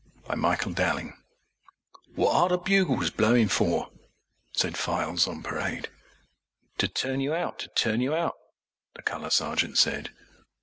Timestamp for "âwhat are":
2.17-2.49